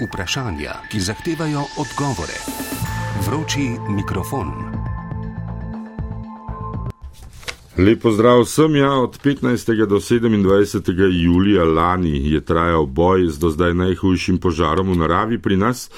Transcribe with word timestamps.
Vprašanja, 0.00 0.72
ki 0.88 1.00
zahtevajo 1.00 1.64
odgovore. 1.76 2.38
Vroči 3.26 3.76
mikrofon. 3.88 4.48
Lepo 7.78 8.10
zdrav 8.12 8.40
vsem, 8.40 8.76
ja, 8.76 8.92
od 8.92 9.18
15. 9.24 9.86
do 9.86 9.96
27. 9.96 11.22
julija 11.22 11.64
lani 11.64 12.30
je 12.32 12.40
trajal 12.40 12.86
boj 12.86 13.26
z 13.28 13.38
do 13.38 13.50
zdaj 13.50 13.74
najhujšim 13.74 14.38
požarom 14.38 14.90
v 14.92 14.96
naravi 14.96 15.38
pri 15.38 15.56
nas, 15.56 15.90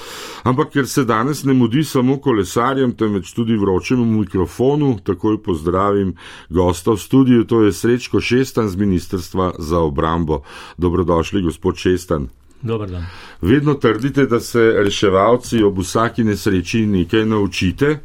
ampak 0.42 0.70
ker 0.72 0.86
se 0.86 1.04
danes 1.04 1.44
ne 1.44 1.54
mudi 1.54 1.84
samo 1.84 2.18
kolesarjem, 2.20 2.92
temveč 2.92 3.32
tudi 3.32 3.56
vročemu 3.56 4.04
mikrofonu, 4.04 4.98
takoj 5.04 5.42
pozdravim 5.42 6.14
gosta 6.50 6.90
v 6.90 6.98
studiu, 6.98 7.44
to 7.44 7.62
je 7.62 7.72
Srečko 7.72 8.20
Šestan 8.20 8.68
z 8.68 8.76
Ministrstva 8.76 9.52
za 9.58 9.78
obrambo. 9.78 10.42
Dobrodošli, 10.78 11.42
gospod 11.42 11.76
Šestan. 11.76 12.41
Dobar 12.62 12.90
dan. 12.90 13.06
Vedno 13.40 13.74
trdite, 13.74 14.26
da 14.26 14.40
se 14.40 14.60
reševalci 14.84 15.62
ob 15.62 15.78
vsaki 15.78 16.24
nesreči 16.24 16.86
nekaj 16.86 17.26
naučite. 17.26 17.98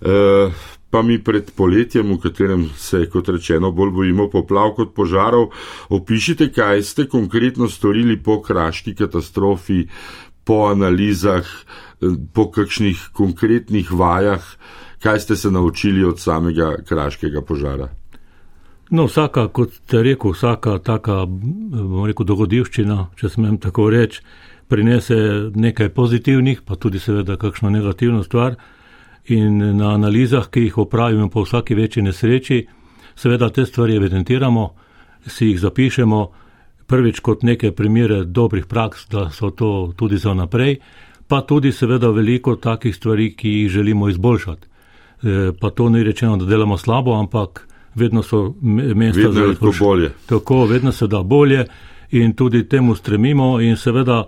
Uh, 0.00 0.52
pa 0.90 1.02
mi 1.02 1.18
pred 1.22 1.50
poletjem, 1.56 2.12
v 2.12 2.18
katerem 2.18 2.68
se, 2.76 3.04
kot 3.10 3.28
rečeno, 3.28 3.70
bolj 3.72 3.92
bojimo 3.94 4.26
poplav 4.30 4.74
kot 4.76 4.94
požarov, 4.94 5.52
opišite, 5.88 6.50
kaj 6.52 6.82
ste 6.82 7.06
konkretno 7.08 7.68
storili 7.68 8.18
po 8.22 8.40
kraški 8.42 8.94
katastrofi, 8.98 9.84
po 10.44 10.66
analizah, 10.72 11.46
po 12.34 12.50
kakšnih 12.50 13.10
konkretnih 13.14 13.92
vajah, 13.92 14.42
kaj 14.98 15.20
ste 15.20 15.36
se 15.36 15.50
naučili 15.50 16.04
od 16.04 16.20
samega 16.20 16.74
kraškega 16.88 17.42
požara. 17.46 17.99
No, 18.90 19.04
vsaka, 19.06 19.46
kot 19.54 19.74
ste 19.74 20.02
rekel, 20.02 20.32
vsaka 20.34 20.80
taka, 20.82 21.22
bomo 21.26 22.08
rekel, 22.10 22.26
dogodivščina, 22.26 22.96
če 23.14 23.28
smem 23.30 23.60
tako 23.62 23.86
reči, 23.94 24.24
prinese 24.70 25.16
nekaj 25.54 25.92
pozitivnih, 25.94 26.64
pa 26.66 26.74
tudi 26.74 26.98
seveda 26.98 27.36
kakšno 27.38 27.70
negativno 27.70 28.24
stvar 28.26 28.56
in 29.30 29.62
na 29.78 29.92
analizah, 29.94 30.48
ki 30.50 30.66
jih 30.66 30.78
opravimo 30.82 31.28
po 31.30 31.44
vsaki 31.46 31.78
večji 31.78 32.02
nesreči, 32.02 32.58
seveda 33.14 33.50
te 33.54 33.66
stvari 33.66 33.94
evidentiramo, 33.94 34.66
si 35.26 35.52
jih 35.52 35.62
zapišemo, 35.62 36.20
prvič 36.90 37.22
kot 37.22 37.46
neke 37.46 37.70
primere 37.70 38.24
dobrih 38.24 38.66
praks, 38.66 39.06
da 39.10 39.28
so 39.30 39.52
to 39.54 39.92
tudi 39.96 40.18
za 40.18 40.34
naprej, 40.34 40.80
pa 41.30 41.44
tudi 41.46 41.70
seveda 41.72 42.10
veliko 42.10 42.56
takih 42.56 42.96
stvari, 42.96 43.36
ki 43.38 43.54
jih 43.60 43.70
želimo 43.70 44.08
izboljšati. 44.10 44.66
E, 44.66 45.50
pa 45.60 45.70
to 45.70 45.88
ni 45.88 46.02
rečeno, 46.02 46.36
da 46.36 46.50
delamo 46.50 46.78
slabo, 46.78 47.14
ampak 47.14 47.68
vedno 48.00 48.22
so 48.22 48.54
mesta 48.62 49.32
za 49.32 49.46
izboljšanje. 49.52 50.10
Tako, 50.26 50.64
vedno 50.66 50.92
se 50.92 51.06
da 51.06 51.22
bolje 51.22 51.66
in 52.10 52.32
tudi 52.32 52.68
temu 52.68 52.94
stremimo 52.94 53.60
in 53.60 53.76
seveda 53.76 54.24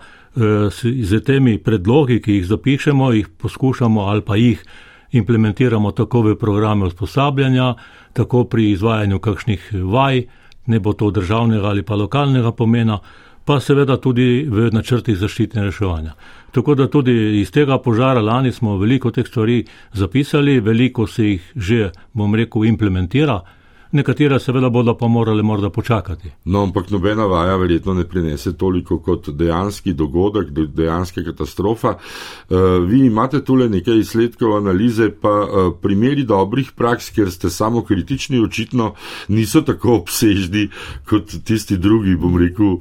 z 1.04 1.20
temi 1.24 1.58
predlogi, 1.58 2.20
ki 2.22 2.32
jih 2.32 2.46
zapišemo, 2.46 3.12
jih 3.12 3.28
poskušamo 3.28 4.00
ali 4.00 4.22
pa 4.22 4.36
jih 4.36 4.64
implementiramo 5.12 5.90
tako 5.92 6.22
v 6.22 6.36
programe 6.36 6.86
usposabljanja, 6.86 7.74
tako 8.12 8.44
pri 8.44 8.70
izvajanju 8.70 9.18
kakšnih 9.18 9.68
vaj, 9.84 10.22
ne 10.66 10.80
bo 10.80 10.92
to 10.92 11.10
državnega 11.10 11.68
ali 11.68 11.82
pa 11.82 11.94
lokalnega 11.94 12.52
pomena, 12.52 12.98
pa 13.44 13.60
seveda 13.60 13.96
tudi 13.96 14.46
v 14.48 14.70
načrtih 14.72 15.16
zaščite 15.18 15.58
in 15.58 15.64
reševanja. 15.64 16.14
Tako 16.52 16.74
da 16.74 16.86
tudi 16.88 17.40
iz 17.40 17.50
tega 17.50 17.78
požara 17.78 18.20
lani 18.20 18.52
smo 18.52 18.76
veliko 18.78 19.10
teh 19.10 19.26
stvari 19.26 19.64
zapisali, 19.92 20.60
veliko 20.60 21.06
se 21.06 21.26
jih 21.26 21.52
že, 21.56 21.90
bom 22.12 22.34
rekel, 22.34 22.64
implementira 22.64 23.40
nekatera 23.92 24.38
seveda 24.38 24.68
bodo 24.70 24.94
pa 24.98 25.08
morali 25.08 25.42
morda 25.42 25.70
počakati. 25.70 26.30
No, 26.44 26.62
ampak 26.62 26.90
nobena 26.90 27.26
vaja 27.26 27.56
verjetno 27.56 27.94
ne 27.94 28.04
prinese 28.08 28.52
toliko 28.56 28.98
kot 28.98 29.28
dejanski 29.28 29.92
dogodek, 29.92 30.50
dejanska 30.50 31.24
katastrofa. 31.24 31.94
Uh, 32.50 32.58
vi 32.88 33.06
imate 33.06 33.44
tule 33.44 33.68
nekaj 33.68 33.98
izsledkov 33.98 34.56
analize, 34.56 35.10
pa 35.20 35.30
uh, 35.30 35.72
primeri 35.82 36.24
dobrih 36.24 36.72
praks, 36.76 37.10
ker 37.10 37.30
ste 37.30 37.50
samo 37.50 37.82
kritični, 37.84 38.40
očitno 38.40 38.94
niso 39.28 39.60
tako 39.60 39.96
obsežni 40.00 40.68
kot 41.08 41.34
tisti 41.44 41.76
drugi, 41.76 42.16
bom 42.16 42.38
rekel, 42.38 42.78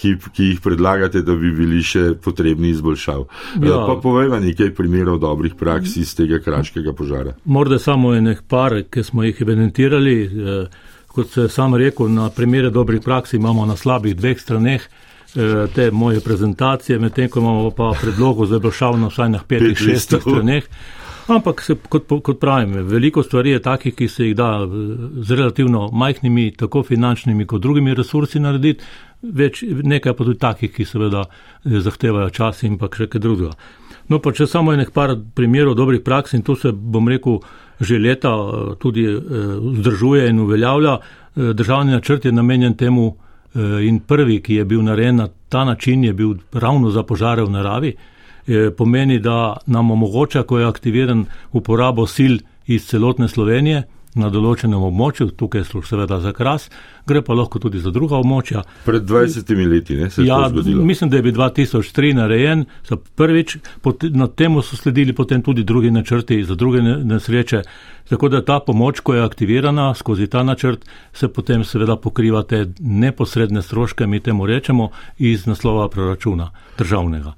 ki, 0.00 0.16
ki 0.32 0.50
jih 0.52 0.60
predlagate, 0.64 1.22
da 1.22 1.36
bi 1.36 1.52
bili 1.52 1.82
še 1.82 2.14
potrebni 2.24 2.72
izboljšav. 2.74 3.24
Eh, 3.24 3.68
ja. 3.68 3.84
Pa 3.86 3.98
povejva 4.02 4.40
nekaj 4.40 4.72
primerov 4.74 5.20
dobrih 5.22 5.54
praks 5.58 5.96
iz 6.00 6.14
tega 6.16 6.40
kraškega 6.44 6.92
požara. 6.96 7.36
Morda 7.44 7.78
samo 7.78 8.14
enih 8.14 8.42
par, 8.48 8.76
ki 8.90 9.04
smo 9.04 9.24
jih 9.24 9.40
evidentirali. 9.44 10.16
Uh, 10.62 10.82
kot 11.14 11.30
se 11.30 11.48
sam 11.48 11.74
rekel, 11.74 12.10
na 12.10 12.30
primere 12.30 12.70
dobrih 12.70 13.00
praks 13.02 13.32
imamo 13.32 13.66
na 13.66 13.76
slabih 13.76 14.16
dveh 14.16 14.40
straneh 14.40 14.82
eh, 14.82 15.66
te 15.74 15.90
moje 15.90 16.20
prezentacije, 16.20 16.98
medtem 16.98 17.28
ko 17.30 17.40
imamo 17.40 17.70
pa 17.70 17.92
predlogo 18.00 18.46
za 18.46 18.58
boljšav 18.58 18.98
na 18.98 19.08
vsaj 19.12 19.28
na 19.28 19.40
petih, 19.48 19.78
šestih 19.78 20.22
straneh. 20.22 20.64
Ampak, 21.28 21.62
se, 21.62 21.76
kot, 21.88 22.10
kot 22.22 22.40
pravim, 22.40 22.74
veliko 22.88 23.22
stvari 23.22 23.50
je 23.50 23.62
takih, 23.62 23.94
ki 23.94 24.08
se 24.08 24.26
jih 24.26 24.36
da 24.36 24.50
eh, 24.64 24.74
z 25.22 25.38
relativno 25.38 25.88
majhnimi, 25.92 26.50
tako 26.58 26.82
finančnimi 26.82 27.46
kot 27.46 27.62
drugimi 27.62 27.94
resursi 27.94 28.42
narediti, 28.42 28.84
več 29.22 29.62
nekaj 29.62 30.12
pa 30.18 30.24
tudi 30.24 30.38
takih, 30.38 30.74
ki 30.74 30.84
seveda 30.84 31.24
eh, 31.28 31.78
zahtevajo 31.80 32.30
čas 32.30 32.62
in 32.66 32.78
pa 32.78 32.90
še 32.90 33.06
kaj 33.06 33.22
drugega. 33.22 33.54
No, 34.10 34.18
pa 34.20 34.34
če 34.36 34.44
samo 34.50 34.74
enih 34.74 34.90
par 34.92 35.14
primerov 35.34 35.78
dobrih 35.78 36.02
praks 36.04 36.34
in 36.36 36.42
tu 36.44 36.58
se 36.60 36.72
bom 36.74 37.06
rekel, 37.08 37.38
že 37.80 37.98
leta 37.98 38.28
eh, 38.28 38.74
tudi 38.78 39.04
eh, 39.04 39.18
vzdržuje 39.60 40.28
in 40.28 40.40
uveljavlja. 40.40 40.98
Eh, 40.98 41.52
državni 41.52 41.92
načrt 41.92 42.24
je 42.24 42.32
namenjen 42.32 42.74
temu 42.74 43.16
in 43.80 44.00
prvi, 44.00 44.40
ki 44.42 44.54
je 44.54 44.64
bil 44.64 44.80
narejen 44.82 45.16
na 45.16 45.28
ta 45.48 45.64
način, 45.64 46.04
je 46.04 46.12
bil 46.12 46.32
ravno 46.52 46.90
za 46.90 47.02
požare 47.02 47.42
v 47.44 47.50
naravi. 47.50 47.92
Pomeni, 48.76 49.18
da 49.18 49.56
nam 49.66 49.90
omogoča, 49.90 50.42
ko 50.42 50.58
je 50.58 50.66
aktiviran 50.66 51.24
uporabo 51.52 52.06
sil 52.10 52.34
iz 52.66 52.88
celotne 52.88 53.28
Slovenije, 53.28 53.82
na 54.14 54.30
določenem 54.30 54.82
območju, 54.88 55.30
tukaj 55.38 55.64
je 55.64 55.82
seveda 55.86 56.20
za 56.22 56.32
kras, 56.32 56.68
gre 57.06 57.22
pa 57.22 57.34
lahko 57.34 57.58
tudi 57.62 57.80
za 57.82 57.90
druga 57.94 58.18
območja. 58.22 58.62
Pred 58.86 59.06
20 59.08 59.50
leti 59.70 59.96
ne, 59.98 60.10
se 60.10 60.22
je 60.22 60.28
ja, 60.28 60.44
to 60.44 60.54
zgodilo. 60.54 60.84
Mislim, 60.84 61.10
da 61.10 61.18
je 61.18 61.26
bil 61.26 61.34
2003 61.36 62.14
narejen, 62.20 62.64
so 62.86 62.96
prvič, 62.96 63.56
na 64.14 64.28
temu 64.28 64.62
so 64.62 64.78
sledili 64.78 65.12
potem 65.12 65.42
tudi 65.42 65.64
drugi 65.64 65.90
načrti 65.90 66.42
za 66.44 66.54
druge 66.54 66.82
nesreče. 66.82 67.62
Tako 68.08 68.28
da 68.28 68.42
ta 68.44 68.58
pomoč, 68.60 69.00
ko 69.00 69.14
je 69.14 69.24
aktivirana 69.24 69.94
skozi 69.94 70.26
ta 70.26 70.42
načrt, 70.42 70.84
se 71.12 71.28
potem 71.28 71.64
seveda 71.64 71.96
pokriva 71.96 72.42
te 72.42 72.66
neposredne 72.80 73.62
stroške, 73.62 74.06
mi 74.06 74.20
temu 74.20 74.46
rečemo, 74.46 74.90
iz 75.18 75.46
naslova 75.46 75.88
proračuna 75.88 76.50
državnega. 76.78 77.32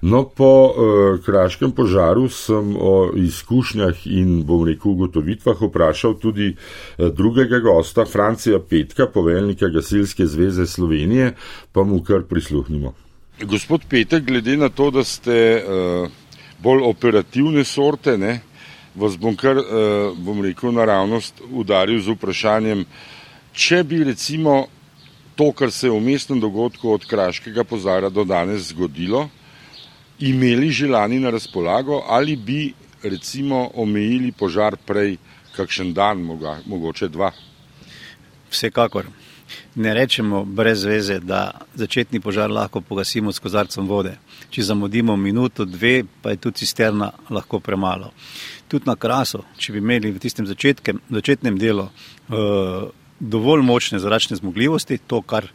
No, 0.00 0.22
po 0.24 0.50
uh, 0.70 1.24
kraškem 1.24 1.72
požaru 1.74 2.28
sem 2.28 2.76
o 2.78 3.10
izkušnjah 3.16 4.06
in, 4.06 4.42
bom 4.46 4.62
rekel, 4.66 4.92
ugotovitvah 4.92 5.62
vprašal 5.62 6.14
tudi 6.22 6.52
uh, 6.54 7.08
drugega 7.14 7.58
gosta, 7.58 8.06
Francija 8.06 8.60
Petka, 8.60 9.06
poveljnika 9.06 9.68
Gasilske 9.68 10.26
zveze 10.26 10.66
Slovenije, 10.66 11.34
pa 11.72 11.82
mu 11.82 12.02
kar 12.02 12.22
prisluhnimo. 12.28 12.94
Gospod 13.42 13.84
Petek, 13.90 14.24
glede 14.24 14.56
na 14.56 14.68
to, 14.68 14.90
da 14.90 15.04
ste 15.04 15.62
uh, 15.62 16.08
bolj 16.62 16.82
operativne 16.84 17.64
sorte, 17.64 18.16
ne, 18.18 18.40
vas 18.94 19.18
bom 19.18 19.36
kar, 19.36 19.58
uh, 19.58 20.16
bom 20.18 20.42
rekel, 20.42 20.72
naravnost 20.74 21.42
udaril 21.50 22.00
z 22.02 22.14
vprašanjem, 22.14 22.84
če 23.52 23.82
bi 23.84 24.02
recimo 24.04 24.66
to, 25.38 25.52
kar 25.52 25.70
se 25.70 25.86
je 25.86 25.94
v 25.94 26.02
mestnem 26.02 26.40
dogodku 26.40 26.90
od 26.90 27.06
kraškega 27.06 27.64
požara 27.64 28.10
do 28.10 28.24
danes 28.24 28.72
zgodilo, 28.72 29.28
imeli 30.20 30.70
že 30.70 30.88
lani 30.88 31.20
na 31.20 31.30
razpolago 31.30 32.04
ali 32.08 32.36
bi 32.36 32.72
recimo 33.02 33.70
omejili 33.74 34.32
požar 34.32 34.76
prej 34.76 35.16
kakšen 35.56 35.94
dan, 35.94 36.22
moga, 36.22 36.58
mogoče 36.66 37.08
dva? 37.08 37.32
Vsekakor. 38.50 39.06
Ne 39.74 39.94
rečemo 39.94 40.44
brez 40.44 40.84
veze, 40.84 41.18
da 41.20 41.50
začetni 41.74 42.20
požar 42.20 42.50
lahko 42.50 42.80
pogasimo 42.80 43.32
s 43.32 43.40
kozarcem 43.42 43.86
vode. 43.88 44.16
Če 44.50 44.62
zamudimo 44.70 45.16
minuto, 45.16 45.64
dve, 45.64 46.02
pa 46.22 46.30
je 46.30 46.42
tudi 46.44 46.62
cisterna 46.62 47.10
lahko 47.30 47.60
premalo. 47.60 48.12
Tudi 48.68 48.86
na 48.86 48.96
krasu, 48.96 49.42
če 49.58 49.72
bi 49.72 49.82
imeli 49.82 50.12
v 50.12 50.22
tistem 50.22 50.46
začetkem, 50.46 51.00
začetnem 51.10 51.58
delu 51.58 51.88
uh, 51.88 52.90
dovolj 53.18 53.64
močne 53.64 53.98
zračne 53.98 54.36
zmogljivosti, 54.36 55.00
to, 55.06 55.22
kar 55.22 55.48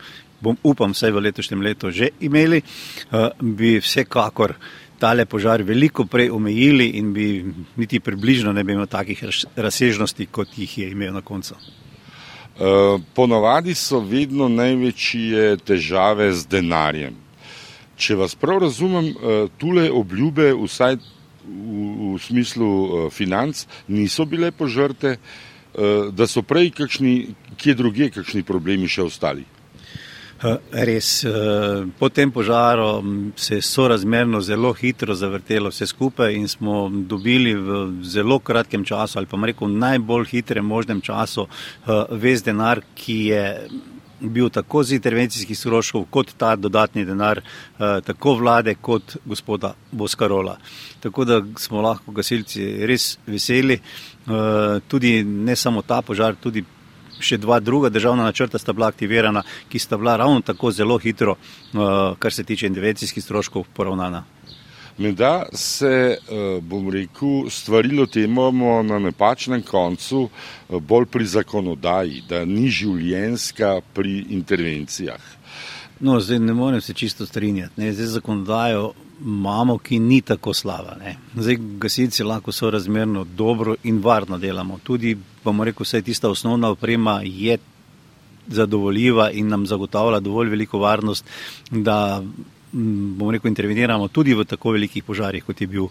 bom 0.44 0.58
upam 0.64 0.92
vsaj 0.92 1.12
v 1.12 1.24
letošnjem 1.30 1.62
letu 1.62 1.92
že 1.92 2.12
imeli, 2.20 2.60
eh, 2.60 3.30
bi 3.40 3.80
vsekakor 3.80 4.56
tale 5.00 5.26
požar 5.26 5.64
veliko 5.64 6.06
prej 6.06 6.30
omejili 6.32 6.88
in 7.00 7.14
bi 7.14 7.44
niti 7.76 8.00
približno 8.00 8.54
ne 8.54 8.64
bi 8.64 8.74
imel 8.74 8.88
takih 8.88 9.24
razsežnosti, 9.56 10.26
kot 10.32 10.58
jih 10.58 10.78
je 10.78 10.92
imel 10.92 11.14
na 11.14 11.22
koncu. 11.22 11.56
Eh, 11.56 13.00
Ponovadi 13.14 13.74
so 13.76 14.00
vedno 14.00 14.48
največje 14.48 15.58
težave 15.66 16.32
z 16.34 16.48
denarjem. 16.48 17.16
Če 17.98 18.16
vas 18.16 18.36
prav 18.36 18.62
razumem, 18.64 19.10
eh, 19.10 19.48
tule 19.58 19.90
obljube, 19.92 20.54
vsaj 20.54 20.96
v, 20.96 22.16
v 22.16 22.20
smislu 22.20 23.10
financ, 23.12 23.66
niso 23.88 24.26
bile 24.26 24.52
požrte, 24.52 25.18
da 26.14 26.28
so 26.30 26.42
prej 26.46 26.70
kakšni, 26.72 27.34
kje 27.58 27.74
druge, 27.74 28.10
kakšni 28.14 28.44
problemi 28.46 28.88
še 28.88 29.02
ostali. 29.04 29.44
Res, 30.44 31.24
po 32.00 32.10
tem 32.10 32.32
požaru 32.32 33.04
se 33.36 33.56
je 33.56 33.62
sorazmerno 33.62 34.42
zelo 34.42 34.74
hitro 34.74 35.16
zavrtelo 35.16 35.70
vse 35.72 35.88
skupaj 35.88 36.36
in 36.36 36.48
smo 36.52 36.90
dobili 36.92 37.54
v 37.56 38.04
zelo 38.04 38.40
kratkem 38.40 38.84
času, 38.84 39.20
ali 39.20 39.28
pa 39.32 39.40
rekel 39.40 39.68
v 39.68 39.80
najbolj 39.80 40.28
hitrem 40.34 40.66
možnem 40.66 41.02
času, 41.02 41.48
ves 42.12 42.44
denar, 42.44 42.84
ki 42.96 43.18
je 43.30 43.46
bil 44.20 44.50
tako 44.50 44.84
z 44.84 45.00
intervencijskih 45.00 45.58
stroškov, 45.60 46.06
kot 46.12 46.36
ta 46.38 46.56
dodatni 46.56 47.06
denar, 47.06 47.42
tako 48.04 48.36
vlade, 48.44 48.76
kot 48.76 49.18
gospoda 49.26 49.74
Boskarola. 49.92 50.58
Tako 51.00 51.26
da 51.26 51.42
smo 51.56 51.82
lahko 51.82 52.12
gasilci 52.12 52.86
res 52.88 53.18
veseli. 53.28 53.80
Tudi 54.88 55.24
ne 55.24 55.56
samo 55.56 55.82
ta 55.82 56.02
požar, 56.02 56.36
tudi 56.36 56.64
še 57.20 57.38
dva 57.38 57.60
druga 57.60 57.90
državna 57.90 58.24
načrta 58.24 58.60
sta 58.60 58.74
bila 58.74 58.88
aktivirana, 58.88 59.44
ki 59.70 59.80
sta 59.80 59.98
bila 59.98 60.16
ravno 60.18 60.42
tako 60.42 60.72
zelo 60.72 60.98
hitro, 60.98 61.36
uh, 61.36 62.18
kar 62.20 62.34
se 62.34 62.44
tiče 62.44 62.68
intervencijskih 62.68 63.24
stroškov, 63.24 63.66
poravnana. 63.74 64.24
Meda 64.98 65.46
se, 65.54 66.18
uh, 66.18 66.64
bom 66.64 66.90
rekel, 66.90 67.50
stvari 67.50 67.96
lotevamo 67.98 68.84
na 68.84 69.00
napačnem 69.00 69.62
koncu, 69.62 70.28
uh, 70.28 70.82
bolj 70.82 71.06
pri 71.06 71.26
zakonodaji, 71.26 72.24
da 72.30 72.46
ni 72.46 72.70
življenska 72.70 73.80
pri 73.94 74.20
intervencijah. 74.30 75.32
No, 76.04 76.20
zdaj 76.20 76.40
ne 76.40 76.54
morem 76.54 76.82
se 76.82 76.94
čisto 76.94 77.26
strinjati. 77.26 77.82
Ne. 77.82 77.94
Zdaj 77.94 78.06
zakonodajo 78.20 78.92
imamo, 79.24 79.78
ki 79.78 80.00
ni 80.00 80.22
tako 80.22 80.54
slaba. 80.54 80.98
Ne. 81.00 81.18
Zdaj 81.36 81.58
gasilci 81.80 82.24
lahko 82.24 82.52
so 82.52 82.70
razmerno 82.70 83.24
dobro 83.24 83.76
in 83.84 84.02
varno 84.04 84.38
delamo. 84.38 84.80
Tudi, 84.84 85.16
bomo 85.44 85.64
rekel, 85.64 85.84
vse 85.84 86.02
tista 86.02 86.30
osnovna 86.30 86.70
oprema 86.70 87.22
je 87.24 87.58
zadovoljiva 88.48 89.32
in 89.32 89.48
nam 89.48 89.66
zagotavlja 89.68 90.20
dovolj 90.20 90.50
veliko 90.50 90.80
varnost, 90.80 91.26
da 91.72 92.24
bomo 92.72 93.32
rekel, 93.32 93.50
interveniramo 93.50 94.08
tudi 94.08 94.34
v 94.34 94.46
tako 94.46 94.76
velikih 94.76 95.04
požarih, 95.04 95.44
kot 95.44 95.62
je 95.62 95.68
bil 95.68 95.88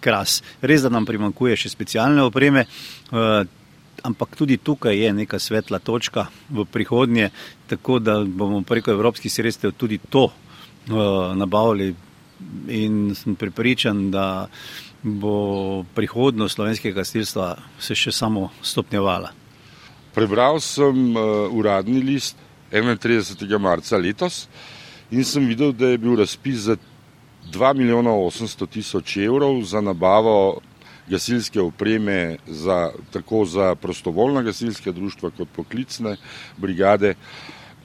kras. 0.00 0.40
Res, 0.62 0.82
da 0.82 0.88
nam 0.88 1.06
primankuje 1.06 1.56
še 1.56 1.72
specialne 1.72 2.22
opreme. 2.24 2.64
Uh, 3.10 3.42
ampak 4.02 4.32
tudi 4.38 4.56
tukaj 4.56 4.96
je 4.96 5.12
neka 5.12 5.38
svetla 5.38 5.78
točka 5.84 6.30
v 6.48 6.64
prihodnje, 6.64 7.28
tako 7.68 7.98
da 8.00 8.22
bomo 8.24 8.62
preko 8.64 8.94
evropskih 8.94 9.32
sredstev 9.32 9.74
tudi 9.76 9.98
to 9.98 10.30
uh, 10.30 11.34
nabavili 11.36 11.92
in 12.68 13.14
sem 13.14 13.34
pripričan, 13.34 14.10
da 14.10 14.48
bo 15.02 15.84
prihodnost 15.94 16.54
slovenskega 16.54 17.00
gasilstva 17.00 17.54
se 17.80 17.96
še 17.96 18.12
samo 18.12 18.50
stopnjevala. 18.62 19.32
Prebral 20.14 20.60
sem 20.60 21.16
uh, 21.16 21.48
uradni 21.54 22.02
list 22.02 22.36
31. 22.72 23.58
marca 23.58 23.98
letos 23.98 24.48
in 25.10 25.24
sem 25.24 25.46
videl, 25.46 25.72
da 25.72 25.92
je 25.92 25.98
bil 25.98 26.18
razpis 26.18 26.66
za 26.66 26.76
2 27.50 27.74
milijona 27.74 28.10
800 28.10 28.68
tisoč 28.70 29.16
evrov 29.16 29.62
za 29.64 29.80
nabavo 29.80 30.60
gasilske 31.10 31.60
opreme 31.60 32.36
za, 32.46 32.90
tako 33.10 33.44
za 33.44 33.74
prostovoljna 33.74 34.42
gasilska 34.42 34.92
društva 34.92 35.30
kot 35.30 35.48
poklicne 35.56 36.16
brigade. 36.56 37.14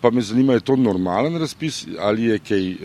Pa 0.05 0.11
me 0.11 0.21
zanima, 0.21 0.53
je 0.53 0.59
to 0.59 0.75
normalen 0.75 1.37
razpis 1.41 1.87
ali 1.99 2.23
je 2.23 2.39
kaj 2.39 2.65
uh, 2.71 2.77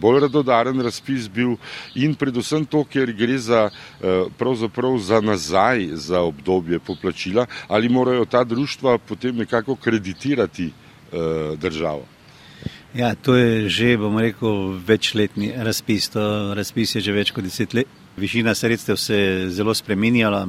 bolj 0.00 0.18
radodaren 0.20 0.80
razpis 0.84 1.28
bil 1.32 1.54
in 1.94 2.12
predvsem 2.14 2.66
to, 2.68 2.82
ker 2.84 3.14
gre 3.16 3.38
za, 3.40 3.62
uh, 3.70 4.26
pravzaprav 4.36 4.98
za 5.00 5.20
nazaj 5.24 5.86
za 5.94 6.20
obdobje 6.20 6.78
poplačila 6.78 7.46
ali 7.68 7.88
morajo 7.88 8.24
ta 8.24 8.44
društva 8.44 8.98
potem 8.98 9.36
nekako 9.36 9.76
kreditirati 9.76 10.66
uh, 10.66 11.58
državo. 11.58 12.04
Ja, 12.96 13.12
to 13.14 13.36
je 13.36 13.68
že, 13.68 13.96
bomo 14.00 14.20
rekel, 14.24 14.72
večletni 14.86 15.52
razpis. 15.56 16.08
To 16.08 16.54
razpis 16.56 16.94
je 16.94 17.00
že 17.04 17.12
več 17.12 17.30
kot 17.30 17.44
deset 17.44 17.74
let. 17.76 17.88
Višina 18.16 18.54
sredstev 18.56 18.96
se 18.96 19.16
je 19.16 19.50
zelo 19.50 19.74
spremenjala. 19.74 20.46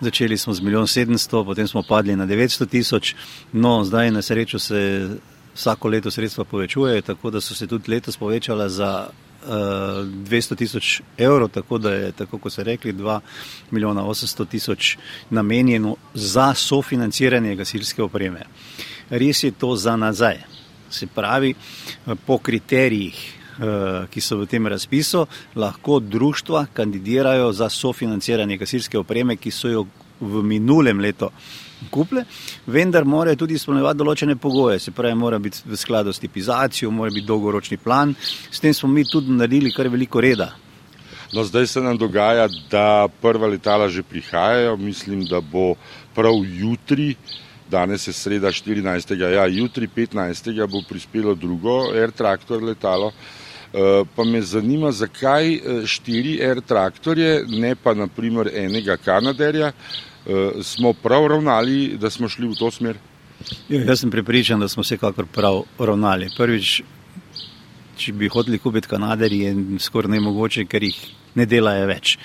Začeli 0.00 0.36
smo 0.36 0.52
z 0.52 0.60
milijon 0.60 0.86
sedemsto, 0.86 1.44
potem 1.44 1.68
smo 1.68 1.80
padli 1.82 2.16
na 2.16 2.26
900 2.26 2.68
tisoč, 2.68 3.14
no 3.52 3.84
zdaj 3.84 4.10
na 4.10 4.22
srečo 4.22 4.58
se 4.58 5.08
vsako 5.54 5.88
leto 5.88 6.10
sredstva 6.10 6.44
povečujejo, 6.44 7.02
tako 7.02 7.30
da 7.30 7.40
so 7.40 7.54
se 7.54 7.66
tudi 7.66 7.90
letos 7.90 8.16
povečala 8.16 8.68
za 8.68 9.08
uh, 9.08 9.48
eh, 9.48 10.28
200 10.28 10.56
tisoč 10.56 11.00
evrov, 11.16 11.48
tako 11.48 11.78
da 11.78 11.94
je, 11.94 12.12
tako 12.12 12.38
kot 12.38 12.52
so 12.52 12.62
rekli, 12.62 12.92
2 12.92 13.20
milijona 13.70 14.04
800 14.04 14.48
tisoč 14.48 14.96
namenjeno 15.30 15.96
za 16.14 16.54
sofinanciranje 16.54 17.56
gasilske 17.56 18.02
opreme. 18.02 18.44
Res 19.10 19.42
je 19.42 19.50
to 19.56 19.72
za 19.76 19.96
nazaj. 19.96 20.55
Se 20.90 21.06
pravi, 21.06 21.54
po 22.26 22.38
kriterijih 22.38 23.36
Eh, 23.56 24.04
ki 24.12 24.20
so 24.20 24.36
v 24.36 24.44
tem 24.44 24.66
razpisu, 24.68 25.22
lahko 25.56 25.96
društva 26.00 26.66
kandidirajo 26.76 27.52
za 27.56 27.70
sofinanciranje 27.72 28.58
gasilske 28.60 28.98
opreme, 28.98 29.36
ki 29.40 29.50
so 29.50 29.70
jo 29.72 29.86
v 30.20 30.42
minulem 30.44 31.00
letu 31.00 31.30
kupile, 31.90 32.24
vendar 32.66 33.04
morajo 33.08 33.36
tudi 33.44 33.56
izpolnjevati 33.56 33.98
določene 33.98 34.36
pogoje. 34.36 34.78
Se 34.80 34.92
pravi, 34.92 35.16
mora 35.16 35.38
biti 35.40 35.64
v 35.64 35.76
skladu 35.76 36.12
s 36.12 36.20
tipizacijo, 36.20 36.92
mora 36.92 37.10
biti 37.14 37.24
dolgoročni 37.26 37.80
plan. 37.80 38.12
S 38.50 38.60
tem 38.60 38.76
smo 38.76 38.92
mi 38.92 39.06
tudi 39.08 39.32
naredili 39.32 39.72
kar 39.72 39.88
veliko 39.88 40.20
reda. 40.20 40.50
No, 41.32 41.44
zdaj 41.44 41.66
se 41.66 41.80
nam 41.80 41.96
dogaja, 41.96 42.50
da 42.70 43.08
prva 43.22 43.48
letala 43.48 43.88
že 43.88 44.04
prihajajo. 44.04 44.76
Mislim, 44.76 45.24
da 45.24 45.40
bo 45.40 45.74
prav 46.14 46.44
jutri, 46.44 47.14
danes 47.70 48.06
je 48.08 48.12
sreda 48.12 48.52
14. 48.52 49.14
Ja, 49.20 49.46
jutri 49.46 49.88
15. 49.96 50.66
bo 50.66 50.82
prispelo 50.88 51.34
drugo 51.34 51.92
Air 51.92 52.10
Tractor 52.10 52.62
letalo. 52.62 53.12
Eh, 53.76 54.04
pa 54.16 54.24
me 54.24 54.42
zanima, 54.42 54.92
zakaj 54.92 55.54
eh, 55.54 55.86
štiri 55.86 56.38
R 56.40 56.60
traktorje, 56.60 57.44
ne 57.48 57.74
pa 57.74 57.94
naprimer 57.94 58.48
enega 58.54 58.96
Kanaderja, 58.96 59.72
eh, 59.72 60.62
smo 60.62 60.92
prav 60.92 61.26
ravnali, 61.26 61.98
da 62.00 62.10
smo 62.10 62.28
šli 62.28 62.48
v 62.48 62.56
to 62.58 62.70
smer? 62.70 62.96
Jo, 63.68 63.82
jaz 63.82 64.00
sem 64.00 64.10
pripričan, 64.10 64.60
da 64.60 64.68
smo 64.68 64.86
vsekakor 64.86 65.26
prav 65.26 65.64
ravnali. 65.78 66.30
Prvič, 66.36 66.80
če 67.98 68.12
bi 68.12 68.30
hoteli 68.32 68.58
kupiti 68.58 68.88
Kanaderje, 68.88 69.50
je 69.50 69.80
skoraj 69.82 70.14
nemogoče, 70.14 70.64
ker 70.64 70.86
jih 70.86 70.96
ne 71.34 71.44
delajo 71.46 71.90
več. 71.90 72.16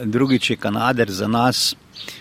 Drugič 0.00 0.50
je 0.50 0.56
Kanader 0.56 1.10
za 1.10 1.28
nas 1.28 1.74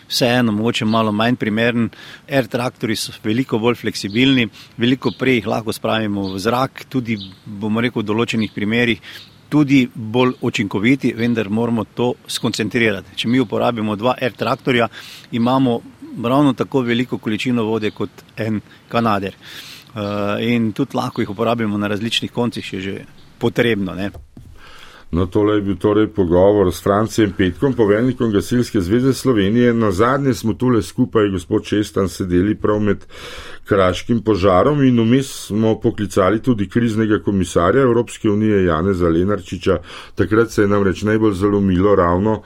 vseeno 0.10 0.52
mogoče 0.52 0.86
malo 0.86 1.12
manj 1.12 1.36
primeren. 1.36 1.90
Air 2.30 2.48
traktori 2.48 2.96
so 2.96 3.12
veliko 3.24 3.60
bolj 3.60 3.76
fleksibilni, 3.82 4.48
veliko 4.78 5.12
prej 5.20 5.40
jih 5.40 5.48
lahko 5.48 5.74
spravimo 5.74 6.28
v 6.34 6.40
zrak, 6.40 6.86
tudi 6.90 7.18
bomo 7.46 7.82
rekel 7.82 8.04
v 8.04 8.10
določenih 8.12 8.54
primerjih. 8.56 9.02
Tudi 9.54 9.84
bolj 9.94 10.34
učinkoviti, 10.42 11.14
vendar 11.14 11.50
moramo 11.50 11.84
to 11.86 12.14
skoncentrirati. 12.28 13.14
Če 13.16 13.30
mi 13.30 13.42
uporabimo 13.42 13.96
dva 13.96 14.16
air 14.18 14.34
traktorja, 14.34 14.88
imamo 15.32 15.80
ravno 16.24 16.54
tako 16.58 16.82
veliko 16.82 17.18
količino 17.18 17.66
vode 17.66 17.92
kot 17.94 18.24
en 18.38 18.62
kanader. 18.90 19.38
Uh, 19.94 20.42
in 20.42 20.72
tudi 20.74 20.98
lahko 20.98 21.22
jih 21.22 21.30
uporabimo 21.30 21.78
na 21.78 21.88
različnih 21.88 22.32
koncih, 22.34 22.66
če 22.66 22.78
je 22.78 22.82
že 22.82 22.96
potrebno. 23.38 23.94
Ne? 23.94 24.10
No, 25.14 25.28
tole 25.30 25.56
je 25.56 25.62
bil 25.62 25.76
torej 25.78 26.08
pogovor 26.10 26.72
s 26.74 26.82
Francijem 26.82 27.32
Petkom, 27.38 27.74
poveljnikom 27.74 28.32
Gasilske 28.34 28.82
zveze 28.82 29.14
Slovenije. 29.14 29.74
Na 29.74 29.92
zadnje 29.92 30.34
smo 30.34 30.54
tule 30.54 30.82
skupaj, 30.82 31.30
gospod 31.30 31.64
Čestan, 31.64 32.10
sedeli 32.10 32.56
prav 32.56 32.80
med 32.80 33.06
kraškim 33.70 34.24
požarom 34.26 34.82
in 34.84 34.98
vmes 35.00 35.30
smo 35.48 35.76
poklicali 35.80 36.42
tudi 36.42 36.70
kriznega 36.70 37.20
komisarja 37.20 37.84
Evropske 37.84 38.30
unije 38.30 38.66
Janeza 38.66 39.10
Lenarčiča. 39.10 39.78
Takrat 40.16 40.52
se 40.52 40.62
je 40.62 40.68
nam 40.68 40.84
reč 40.84 41.04
najbolj 41.04 41.34
zalomilo 41.34 41.96
ravno 41.96 42.42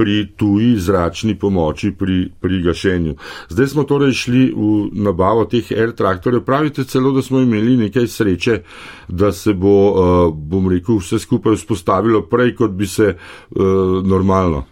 pri 0.00 0.16
tuji 0.36 0.78
zračni 0.80 1.34
pomoči 1.38 1.92
pri, 1.92 2.30
pri 2.40 2.62
gašenju. 2.64 3.14
Zdaj 3.52 3.66
smo 3.74 3.84
torej 3.84 4.16
šli 4.16 4.46
v 4.56 4.72
nabavo 5.04 5.44
teh 5.44 5.68
air 5.76 5.92
traktorjev. 5.92 6.40
Pravite 6.44 6.84
celo, 6.88 7.12
da 7.12 7.22
smo 7.22 7.44
imeli 7.44 7.76
nekaj 7.76 8.08
sreče, 8.08 8.60
da 9.08 9.32
se 9.32 9.52
bo, 9.52 9.76
uh, 9.92 10.32
bom 10.32 10.72
rekel, 10.72 11.02
vse 11.04 11.20
skupaj 11.20 11.60
vzpostavilo 11.60 12.22
prej, 12.32 12.54
kot 12.56 12.72
bi 12.72 12.88
se 12.88 13.12
uh, 13.12 13.64
normalno. 14.00 14.64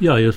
Ja, 0.00 0.18
jaz 0.18 0.36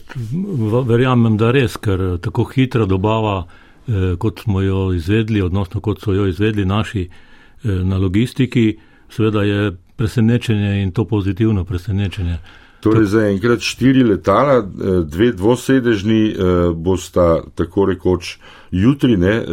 verjamem, 0.88 1.36
da 1.38 1.52
res, 1.54 1.76
ker 1.78 2.02
eh, 2.02 2.16
tako 2.22 2.48
hitra 2.50 2.88
dobava, 2.90 3.44
eh, 3.44 4.16
kot 4.18 4.42
smo 4.48 4.62
jo 4.62 4.88
izvedli, 4.98 5.42
odnosno 5.42 5.82
kot 5.82 6.02
so 6.02 6.16
jo 6.18 6.26
izvedli 6.28 6.66
naši 6.66 7.04
eh, 7.06 7.68
na 7.68 8.00
logistiki, 8.02 8.80
seveda 9.10 9.44
je 9.44 9.76
presenečenje 9.96 10.82
in 10.82 10.92
to 10.92 11.06
pozitivno 11.06 11.66
presenečenje. 11.66 12.40
Torej, 12.82 13.06
za 13.06 13.22
enkrat 13.30 13.62
štiri 13.62 14.04
letala, 14.04 14.58
eh, 14.58 15.04
dve 15.06 15.32
dvosedežni 15.32 16.22
eh, 16.30 16.36
bosta 16.76 17.44
tako 17.56 17.86
rekoč 17.86 18.38
jutri, 18.72 19.18
ne, 19.18 19.36
eh, 19.38 19.46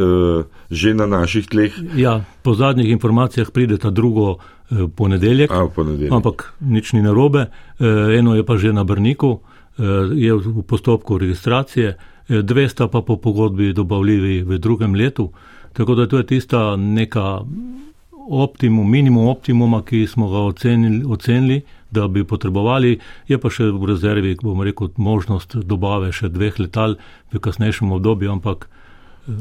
že 0.70 0.94
na 0.94 1.06
naših 1.06 1.46
tleh. 1.46 1.72
Ja, 1.96 2.24
po 2.42 2.54
zadnjih 2.54 2.90
informacijah 2.90 3.50
pride 3.50 3.78
ta 3.78 3.90
drugo 3.90 4.36
ponedeljek, 4.96 5.50
A, 5.50 5.68
ponedeljek. 5.68 6.12
ampak 6.12 6.52
nič 6.60 6.92
ni 6.92 7.00
narobe. 7.02 7.46
Eno 8.18 8.34
je 8.36 8.44
pa 8.44 8.56
že 8.56 8.72
na 8.72 8.84
Brniku, 8.84 9.40
je 10.12 10.34
v 10.34 10.60
postopku 10.60 11.16
registracije, 11.18 11.96
dve 12.28 12.68
sta 12.68 12.88
pa 12.88 13.00
po 13.00 13.16
pogodbi 13.16 13.72
dobavljivi 13.72 14.42
v 14.42 14.58
drugem 14.58 14.94
letu. 14.94 15.32
Tako 15.72 15.94
da 15.94 16.06
to 16.06 16.18
je 16.20 16.26
tista 16.26 16.76
neka 16.76 17.40
optimum, 18.28 18.90
minimum 18.90 19.28
optimuma, 19.28 19.82
ki 19.82 20.06
smo 20.06 20.28
ga 20.28 20.38
ocenili, 20.38 21.04
ocenili, 21.08 21.62
da 21.90 22.08
bi 22.08 22.24
potrebovali, 22.24 22.98
je 23.28 23.38
pa 23.38 23.50
še 23.50 23.70
v 23.72 23.88
rezervi, 23.88 24.36
bomo 24.42 24.64
rekel, 24.64 24.92
možnost 24.96 25.56
dobave 25.56 26.12
še 26.12 26.28
dveh 26.28 26.60
letal 26.60 26.98
v 27.32 27.40
kasnejšem 27.40 27.92
obdobju, 27.92 28.32
ampak. 28.32 28.68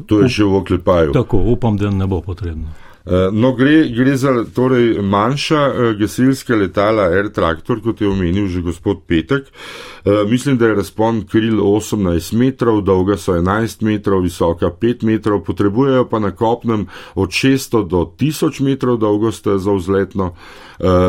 To 0.07 0.23
je 0.23 0.29
še 0.31 0.47
v 0.47 0.61
oklepaju. 0.61 1.15
Tako, 1.15 1.43
upam, 1.53 1.79
da 1.79 1.91
ne 1.91 2.07
bo 2.07 2.21
potrebno. 2.23 2.71
Eh, 3.09 3.29
no, 3.31 3.53
gre, 3.55 3.87
gre 3.95 4.17
za 4.17 4.43
torej, 4.55 5.01
manjša 5.01 5.59
uh, 5.67 5.99
gasilska 5.99 6.55
letala 6.55 7.05
Air 7.07 7.29
Tractor, 7.31 7.79
kot 7.79 8.01
je 8.01 8.09
omenil 8.09 8.47
že 8.51 8.59
gospod 8.61 9.05
Petek. 9.07 9.45
Uh, 9.47 10.27
mislim, 10.29 10.57
da 10.57 10.67
je 10.67 10.75
razpon 10.75 11.21
kril 11.23 11.61
18 11.63 12.35
metrov, 12.35 12.81
dolga 12.81 13.15
so 13.17 13.31
11 13.31 13.85
metrov, 13.87 14.25
visoka 14.27 14.67
5 14.81 15.05
metrov, 15.07 15.39
potrebujejo 15.47 16.09
pa 16.09 16.19
na 16.19 16.31
kopnem 16.35 16.87
od 17.15 17.29
600 17.29 17.87
do 17.87 18.01
1000 18.19 18.59
metrov 18.61 18.97
dolgo 18.97 19.31
stezo 19.31 19.75
vzletno. 19.75 20.33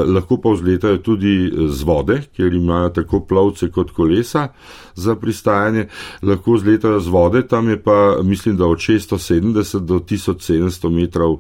Lahko 0.07 0.39
pa 0.41 0.49
vzletajo 0.49 0.97
tudi 1.05 1.53
z 1.53 1.85
vode, 1.85 2.23
ker 2.37 2.55
imajo 2.55 2.89
tako 2.89 3.21
plovce 3.21 3.69
kot 3.69 3.91
kolesa 3.93 4.47
za 4.95 5.17
pristajanje, 5.17 5.89
lahko 6.23 6.55
vzletajo 6.57 7.01
z 7.01 7.09
vode, 7.09 7.43
tam 7.43 7.69
je 7.69 7.83
pa 7.83 8.23
mislim, 8.23 8.57
da 8.57 8.67
od 8.67 8.79
670 8.79 9.85
do 9.85 9.99
1700 9.99 10.89
metrov 10.89 11.37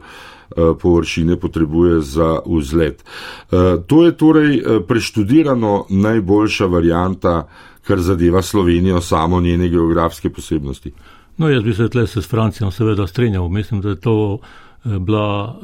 Eh, 0.48 0.48
površine 0.81 1.37
potrebuje 1.37 2.01
za 2.01 2.41
vzlet. 2.47 3.05
Eh, 3.53 3.57
to 3.87 4.05
je 4.05 4.17
torej 4.17 4.57
eh, 4.57 4.81
preštudirano 4.89 5.87
najboljša 5.89 6.67
varijanta, 6.67 7.49
kar 7.83 8.01
zadeva 8.01 8.43
Slovenijo, 8.43 9.01
samo 9.01 9.41
njene 9.41 9.69
geografske 9.69 10.31
posebnosti. 10.31 10.93
No, 11.37 11.49
jaz 11.49 11.63
bi 11.63 11.75
se 11.75 11.89
tle 11.89 12.07
s 12.07 12.29
Francijo 12.29 12.71
seveda 12.71 13.07
strenjal. 13.07 13.49
Mislim, 13.49 13.81
da 13.81 13.89
je 13.89 14.01
to 14.01 14.39
bila, 14.85 15.57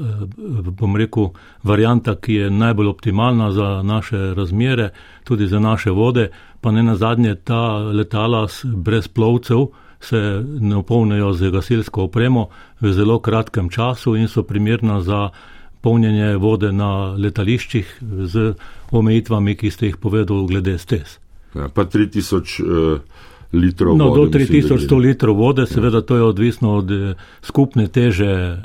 bom 0.78 0.96
rekel, 0.96 1.28
varijanta, 1.62 2.14
ki 2.14 2.34
je 2.34 2.50
najbolj 2.50 2.86
optimalna 2.86 3.52
za 3.52 3.82
naše 3.82 4.34
razmere, 4.34 4.90
tudi 5.24 5.46
za 5.46 5.60
naše 5.60 5.90
vode, 5.90 6.30
pa 6.60 6.70
ne 6.70 6.82
na 6.82 6.96
zadnje 6.96 7.34
ta 7.34 7.78
letala 7.78 8.46
brez 8.64 9.08
plovcev, 9.08 9.66
se 10.04 10.44
napolnijo 10.60 11.32
z 11.32 11.50
gasilsko 11.50 12.04
opremo 12.08 12.48
v 12.80 12.92
zelo 12.92 13.18
kratkem 13.18 13.68
času 13.68 14.16
in 14.16 14.28
so 14.28 14.42
primerna 14.42 15.00
za 15.00 15.28
polnjenje 15.80 16.36
vode 16.36 16.72
na 16.72 17.14
letališčih 17.16 17.98
z 18.24 18.54
omejitvami, 18.92 19.56
ki 19.56 19.70
ste 19.70 19.86
jih 19.86 19.96
povedali 19.96 20.46
glede 20.46 20.78
stez. 20.78 21.18
Ja, 21.54 21.68
pa 21.68 21.84
3000 21.84 22.62
uh, 22.64 23.00
litrov 23.54 23.96
no, 23.96 24.08
vode. 24.10 24.30
Do 24.32 24.38
3100 24.38 25.00
litrov 25.00 25.36
vode, 25.36 25.66
seveda 25.66 26.02
ja. 26.02 26.06
to 26.06 26.16
je 26.16 26.22
odvisno 26.22 26.76
od 26.82 26.90
eh, 26.90 27.14
skupne 27.42 27.86
teže 27.88 28.32
eh, 28.32 28.62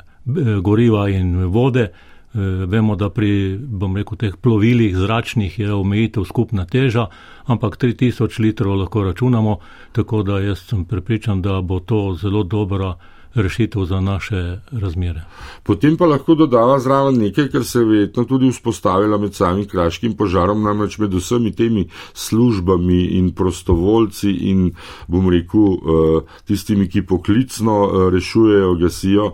goriva 0.62 1.08
in 1.08 1.46
vode. 1.46 1.90
Eh, 2.34 2.38
vemo, 2.66 2.94
da 2.96 3.08
pri 3.10 3.58
rekel, 3.96 4.16
teh 4.16 4.36
plovilih 4.36 4.96
zračnih 4.96 5.58
je 5.58 5.72
omejitev 5.74 6.24
skupna 6.24 6.62
teža, 6.64 7.08
ampak 7.44 7.74
3000 7.76 8.38
litrov 8.38 8.76
lahko 8.78 9.02
računamo, 9.02 9.56
tako 9.92 10.22
da 10.22 10.38
jaz 10.38 10.62
sem 10.68 10.84
prepričan, 10.84 11.42
da 11.42 11.60
bo 11.60 11.80
to 11.80 12.14
zelo 12.14 12.44
dobra 12.44 12.94
rešitev 13.34 13.84
za 13.84 14.00
naše 14.00 14.60
razmere. 14.72 15.22
Potem 15.62 15.96
pa 15.96 16.06
lahko 16.06 16.34
dodava 16.34 16.78
zraven 16.80 17.18
nekaj, 17.18 17.48
kar 17.48 17.64
se 17.64 17.78
je 17.78 17.84
verjetno 17.84 18.24
tudi 18.24 18.50
vzpostavila 18.50 19.18
med 19.18 19.34
samim 19.34 19.68
kraškim 19.68 20.16
požarom, 20.16 20.62
namreč 20.62 20.98
med 20.98 21.14
vsemi 21.14 21.52
temi 21.52 21.88
službami 22.14 23.04
in 23.04 23.32
prostovoljci 23.32 24.30
in, 24.30 24.70
bom 25.08 25.30
rekel, 25.30 25.72
eh, 25.72 26.20
tistimi, 26.46 26.88
ki 26.88 27.06
poklicno 27.06 27.78
eh, 27.84 28.10
rešujejo, 28.10 28.74
gasijo. 28.74 29.32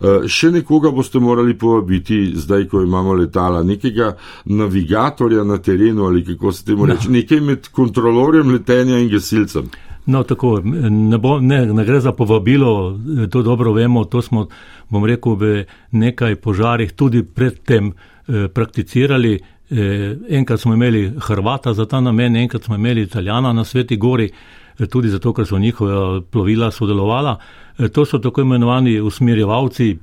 Eh, 0.00 0.28
še 0.28 0.50
nekoga 0.50 0.90
boste 0.90 1.20
morali 1.20 1.58
povabiti, 1.58 2.32
zdaj, 2.36 2.68
ko 2.68 2.82
imamo 2.82 3.14
letala, 3.14 3.62
nekega 3.62 4.16
navigatorja 4.44 5.44
na 5.44 5.58
terenu 5.58 6.06
ali 6.06 6.24
kako 6.24 6.52
se 6.52 6.64
temu 6.64 6.86
reče, 6.86 7.10
nekaj 7.10 7.40
med 7.40 7.68
kontrolorjem 7.68 8.50
letenja 8.50 8.98
in 8.98 9.08
gasilcem. 9.08 9.70
No, 10.06 10.22
tako, 10.22 10.60
ne, 10.64 11.18
bo, 11.18 11.38
ne, 11.40 11.66
ne 11.66 11.84
gre 11.84 12.00
za 12.00 12.12
povabilo, 12.12 12.98
to 13.30 13.42
dobro 13.42 13.72
vemo, 13.72 14.04
to 14.04 14.22
smo, 14.22 14.46
bom 14.88 15.04
rekel, 15.04 15.36
v 15.40 15.64
nekaj 15.96 16.36
požarih 16.36 16.92
tudi 16.92 17.22
predtem 17.24 17.92
eh, 17.92 18.48
prakticirali. 18.48 19.40
Eh, 19.70 20.16
enkrat 20.28 20.60
smo 20.60 20.74
imeli 20.74 21.12
Hrvata 21.18 21.72
za 21.74 21.86
ta 21.86 22.00
namen, 22.00 22.36
enkrat 22.36 22.64
smo 22.64 22.74
imeli 22.74 23.02
Italijana 23.02 23.52
na 23.52 23.64
Sveti 23.64 23.96
Gori, 23.96 24.30
eh, 24.78 24.86
tudi 24.86 25.08
zato, 25.08 25.32
ker 25.32 25.46
so 25.46 25.58
njihova 25.58 26.20
plovila 26.20 26.70
sodelovala. 26.70 27.38
Eh, 27.78 27.88
to 27.88 28.04
so 28.04 28.18
tako 28.18 28.40
imenovani 28.40 29.00
usmerjevalci, 29.00 29.96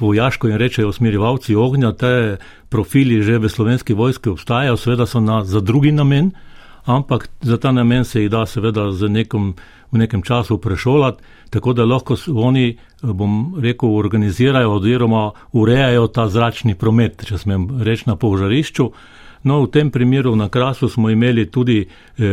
vojaško 0.00 0.48
in 0.48 0.56
rečejo 0.56 0.88
usmerjevalci 0.88 1.54
ognja, 1.54 1.92
te 1.92 2.36
profili 2.68 3.22
že 3.22 3.38
v 3.38 3.48
slovenski 3.48 3.94
vojski 3.94 4.28
obstajajo, 4.28 4.76
seveda 4.76 5.06
so 5.06 5.20
na, 5.20 5.44
za 5.44 5.60
drugi 5.60 5.92
namen 5.92 6.30
ampak 6.88 7.28
za 7.40 7.56
ta 7.56 7.72
namen 7.72 8.04
se 8.04 8.22
jih 8.22 8.30
da 8.30 8.46
seveda 8.46 8.88
nekom, 9.08 9.54
v 9.92 9.98
nekem 9.98 10.22
času 10.22 10.58
prešolati, 10.58 11.22
tako 11.50 11.72
da 11.72 11.84
lahko 11.84 12.16
oni, 12.34 12.78
bom 13.02 13.60
rekel, 13.60 13.92
organizirajo 13.96 14.72
oziroma 14.72 15.30
urejajo 15.52 16.06
ta 16.06 16.28
zračni 16.28 16.74
promet, 16.74 17.24
če 17.24 17.38
smem 17.38 17.68
reči 17.84 18.08
na 18.08 18.16
požarišču. 18.16 18.90
No, 19.44 19.60
v 19.62 19.70
tem 19.70 19.90
primeru 19.90 20.34
na 20.36 20.48
Krasu 20.48 20.88
smo 20.88 21.10
imeli 21.10 21.46
tudi 21.50 21.84
eh, 21.84 22.24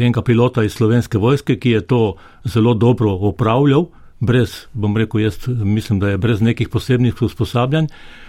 enega 0.00 0.22
pilota 0.22 0.64
iz 0.64 0.74
slovenske 0.74 1.18
vojske, 1.18 1.58
ki 1.60 1.70
je 1.70 1.80
to 1.86 2.00
zelo 2.44 2.74
dobro 2.74 3.12
opravljal, 3.12 3.86
brez, 4.20 4.66
bom 4.72 4.96
rekel, 4.96 5.20
jaz 5.20 5.38
mislim, 5.48 6.00
da 6.00 6.08
je 6.08 6.18
brez 6.18 6.40
nekih 6.40 6.68
posebnih 6.68 7.22
usposabljanj. 7.22 7.86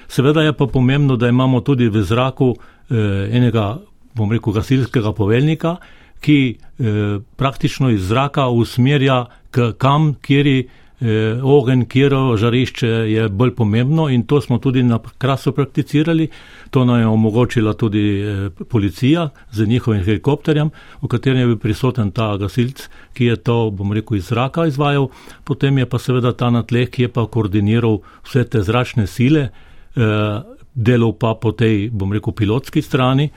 Seveda 0.08 0.42
je 0.42 0.54
pa 0.54 0.68
pomembno, 0.68 1.16
da 1.16 1.28
imamo 1.28 1.62
tudi 1.62 1.88
v 1.90 2.04
zraku 2.04 2.56
eh, 2.56 2.96
enega 3.32 3.80
bom 4.16 4.32
rekel, 4.32 4.54
gasilskega 4.54 5.14
poveljnika, 5.14 5.78
ki 6.22 6.38
eh, 6.52 7.20
praktično 7.36 7.90
iz 7.90 8.08
zraka 8.08 8.48
usmerja 8.50 9.26
k 9.52 9.72
kam, 9.78 10.14
kjer 10.22 10.48
je 10.48 10.60
eh, 11.02 11.40
ogen, 11.44 11.86
kjer 11.86 12.14
žarišče 12.38 12.88
je 12.88 13.30
bolj 13.30 13.56
pomembno 13.56 14.10
in 14.10 14.24
to 14.24 14.42
smo 14.42 14.58
tudi 14.58 14.84
na 14.84 15.00
krasu 15.18 15.52
prakticirali. 15.52 16.28
To 16.70 16.86
nam 16.86 17.00
je 17.00 17.08
omogočila 17.08 17.74
tudi 17.74 18.22
eh, 18.22 18.50
policija 18.70 19.30
z 19.52 19.66
njihovim 19.66 20.04
helikopterjem, 20.04 20.70
v 21.02 21.08
katerem 21.08 21.40
je 21.40 21.48
bil 21.48 21.58
prisoten 21.58 22.12
ta 22.12 22.38
gasilc, 22.38 22.88
ki 23.14 23.26
je 23.26 23.36
to, 23.36 23.70
bom 23.72 23.94
rekel, 23.94 24.18
iz 24.18 24.30
zraka 24.30 24.66
izvajal. 24.66 25.10
Potem 25.44 25.78
je 25.78 25.86
pa 25.86 26.00
seveda 26.00 26.34
ta 26.34 26.50
na 26.50 26.64
tleh, 26.64 26.90
ki 26.90 27.02
je 27.02 27.10
pa 27.10 27.26
koordiniral 27.26 28.02
vse 28.24 28.44
te 28.44 28.62
zračne 28.62 29.08
sile, 29.08 29.50
eh, 29.96 30.42
delal 30.74 31.14
pa 31.14 31.34
po 31.36 31.52
tej, 31.52 31.90
bom 31.90 32.14
rekel, 32.14 32.34
pilotski 32.34 32.82
strani. 32.82 33.32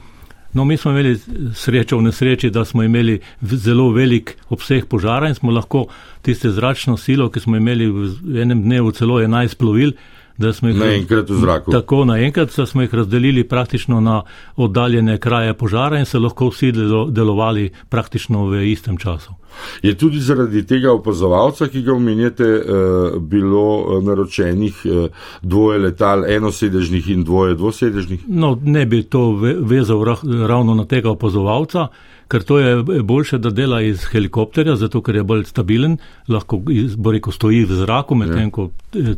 No, 0.54 0.64
mi 0.64 0.76
smo 0.76 0.90
imeli 0.90 1.18
srečo 1.54 1.98
v 1.98 2.02
nesreči, 2.02 2.50
da 2.50 2.64
smo 2.64 2.82
imeli 2.82 3.20
zelo 3.42 3.88
velik 3.92 4.36
obseg 4.48 4.86
požara 4.86 5.28
in 5.28 5.34
smo 5.34 5.50
lahko 5.50 5.86
tiste 6.22 6.50
zračno 6.50 6.96
silo, 6.96 7.28
ki 7.30 7.40
smo 7.40 7.56
imeli 7.56 7.88
v 7.90 8.42
enem 8.42 8.62
dnevu 8.62 8.92
celo 8.94 9.18
11 9.20 9.58
plovil, 9.58 9.92
da 10.38 10.52
smo 10.52 10.68
jih 10.68 10.78
naenkrat 10.78 11.30
v 11.30 11.40
zraku. 11.40 11.70
Tako 11.74 12.04
naenkrat, 12.04 12.54
da 12.56 12.66
smo 12.66 12.82
jih 12.82 12.94
razdelili 12.94 13.48
praktično 13.48 14.00
na 14.00 14.22
oddaljene 14.56 15.18
kraje 15.18 15.54
požara 15.54 15.98
in 15.98 16.06
se 16.06 16.18
lahko 16.18 16.48
vsi 16.48 16.72
delovali 17.10 17.70
praktično 17.88 18.46
v 18.46 18.64
istem 18.70 18.96
času. 18.98 19.34
Je 19.82 19.94
tudi 19.94 20.20
zaradi 20.20 20.64
tega 20.66 20.92
opazovalca, 20.92 21.68
ki 21.68 21.82
ga 21.82 21.92
omenjate, 21.92 22.44
eh, 22.44 23.18
bilo 23.20 23.66
eh, 23.82 24.04
naročenih 24.04 24.82
eh, 24.84 25.08
dvoje 25.42 25.78
letal, 25.78 26.24
enosedežnih 26.30 27.10
in 27.10 27.24
dvoje 27.24 27.54
dvosedežnih? 27.54 28.24
No, 28.28 28.58
ne 28.62 28.86
bi 28.86 29.02
to 29.02 29.30
vezal 29.60 30.04
ravno 30.46 30.74
na 30.74 30.84
tega 30.84 31.10
opazovalca, 31.10 31.88
ker 32.28 32.42
to 32.42 32.58
je 32.58 33.02
boljše, 33.02 33.38
da 33.38 33.50
dela 33.50 33.82
iz 33.82 34.04
helikopterja, 34.10 34.76
zato 34.76 35.02
ker 35.02 35.16
je 35.16 35.24
bolj 35.24 35.44
stabilen, 35.44 35.98
lahko 36.28 36.60
bo 36.96 37.12
rekel 37.12 37.32
stoji 37.32 37.64
v 37.68 37.80
zraku, 37.82 38.14
medtem 38.14 38.48
ja. 38.48 38.50
ko 38.50 38.70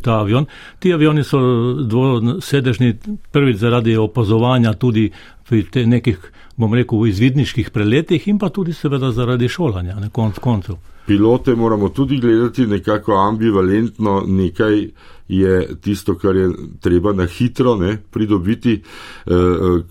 ta 0.03 0.19
avion. 0.21 0.45
Ti 0.79 0.93
avioni 0.93 1.23
so 1.23 1.39
dvosedežni 1.87 2.97
prvič 3.31 3.57
zaradi 3.63 3.95
opazovanja 3.97 4.73
tudi 4.73 5.09
v 5.49 5.85
nekih 5.85 6.17
bom 6.57 6.73
rekel, 6.73 7.05
izvidniških 7.07 7.69
preletih 7.69 8.27
in 8.27 8.39
pa 8.39 8.49
tudi 8.49 8.73
seveda 8.73 9.11
zaradi 9.11 9.49
šolanja, 9.49 9.99
na 9.99 10.09
konc 10.09 10.39
koncev. 10.39 10.77
Pilote 11.07 11.55
moramo 11.55 11.89
tudi 11.89 12.17
gledati 12.19 12.65
nekako 12.67 13.13
ambivalentno, 13.15 14.23
nekaj 14.27 14.87
je 15.27 15.75
tisto, 15.81 16.15
kar 16.15 16.35
je 16.35 16.49
treba 16.79 17.13
na 17.13 17.25
hitro 17.25 17.75
ne, 17.75 17.97
pridobiti. 18.11 18.73
E, 18.73 19.31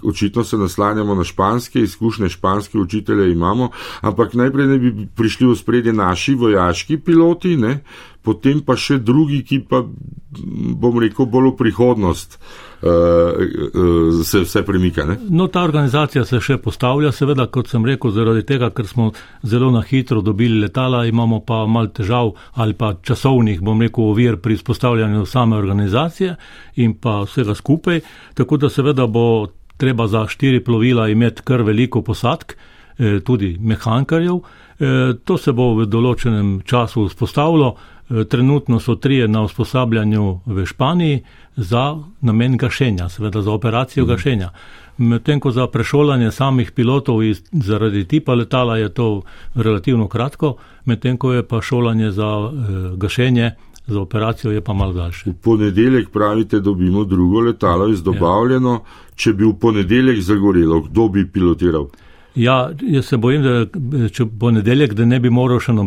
očitno 0.03 0.45
se 0.45 0.57
naslanjamo 0.57 1.15
na 1.15 1.25
španske 1.25 1.81
izkušnje, 1.81 2.29
španske 2.29 2.79
učitelje 2.79 3.33
imamo, 3.33 3.71
ampak 4.01 4.35
najprej 4.35 4.67
ne 4.67 4.79
bi 4.79 5.07
prišli 5.17 5.47
v 5.47 5.57
spredje 5.57 5.93
naši 5.93 6.35
vojaški 6.35 6.99
piloti, 6.99 7.57
ne, 7.57 7.81
potem 8.26 8.61
pa 8.66 8.75
še 8.75 8.99
drugi, 8.99 9.42
ki 9.47 9.61
pa, 9.71 9.85
bom 9.87 10.99
rekel, 10.99 11.28
bolj 11.30 11.52
v 11.52 11.56
prihodnost 11.61 12.37
uh, 12.37 12.90
uh, 13.38 14.25
se 14.26 14.42
vse 14.42 14.62
premika. 14.66 15.06
Ne? 15.06 15.18
No, 15.30 15.47
ta 15.52 15.62
organizacija 15.66 16.25
se 16.26 16.40
še 16.42 16.59
postavlja, 16.62 17.12
seveda, 17.14 17.47
kot 17.52 17.71
sem 17.71 17.87
rekel, 17.87 18.11
zaradi 18.16 18.42
tega, 18.49 18.73
ker 18.75 18.90
smo 18.90 19.12
zelo 19.47 19.71
na 19.75 19.85
hitro 19.87 20.25
dobili 20.26 20.59
letala, 20.64 21.04
imamo 21.06 21.40
pa 21.47 21.62
mal 21.71 21.92
težav 21.95 22.35
ali 22.59 22.75
pa 22.75 22.97
časovnih, 22.99 23.62
bom 23.64 23.87
rekel, 23.87 24.11
ovir 24.11 24.40
pri 24.42 24.59
spostavljanju 24.59 25.26
same 25.30 25.56
organizacije 25.56 26.35
in 26.83 26.99
pa 26.99 27.21
vsega 27.25 27.54
skupaj. 27.54 28.02
Tako 28.35 28.59
da 28.59 28.73
seveda 28.73 29.06
bo 29.06 29.47
treba 29.76 30.06
za 30.11 30.26
štiri 30.26 30.64
plovila 30.64 31.09
imeti 31.09 31.42
kar 31.45 31.62
veliko 31.62 32.02
posadk, 32.02 32.56
eh, 32.99 33.21
tudi 33.21 33.56
mehankarjev. 33.61 34.40
Eh, 34.78 35.14
to 35.25 35.38
se 35.38 35.52
bo 35.52 35.73
v 35.75 35.87
določenem 35.88 36.61
času 36.68 37.06
vzpostavilo. 37.09 37.76
Eh, 38.11 38.25
trenutno 38.25 38.80
so 38.80 38.95
trije 38.95 39.28
na 39.28 39.42
usposabljanju 39.42 40.40
v 40.47 40.66
Španiji 40.66 41.23
za 41.56 41.97
namen 42.21 42.56
gašenja, 42.56 43.09
seveda 43.09 43.42
za 43.42 43.52
operacijo 43.52 44.04
mm. 44.04 44.09
gašenja. 44.09 44.50
Medtem 44.99 45.40
ko 45.40 45.50
za 45.50 45.66
prešolanje 45.66 46.30
samih 46.30 46.73
pilotov 46.73 47.23
iz, 47.25 47.42
zaradi 47.52 48.04
tipa 48.04 48.35
letala 48.35 48.76
je 48.76 48.88
to 48.88 49.23
relativno 49.54 50.09
kratko, 50.09 50.56
medtem 50.85 51.16
ko 51.16 51.33
je 51.33 51.42
pa 51.42 51.61
šolanje 51.61 52.11
za 52.11 52.28
eh, 52.28 52.97
gašenje, 52.97 53.50
za 53.87 54.00
operacijo 54.00 54.52
je 54.52 54.61
pa 54.61 54.73
malo 54.73 54.92
daljše. 54.92 55.30
V 55.30 55.35
ponedeljek 55.42 56.11
pravite, 56.11 56.61
dobimo 56.61 57.04
drugo 57.04 57.40
letalo 57.40 57.88
izdobavljeno, 57.88 58.73
ja. 58.73 59.14
če 59.14 59.33
bi 59.33 59.45
v 59.45 59.54
ponedeljek 59.61 60.21
zagorelo, 60.21 60.80
kdo 60.80 61.09
bi 61.09 61.30
pilotiral? 61.33 61.88
Ja, 62.37 62.71
jaz 62.83 63.07
se 63.09 63.16
bojim, 63.16 63.43
da 63.43 64.09
če 64.12 64.26
bo 64.28 64.50
nedeljek, 64.52 64.93
da 64.95 65.07
ne 65.09 65.19
bi 65.21 65.31
moral 65.33 65.61
še, 65.64 65.73
no, 65.73 65.87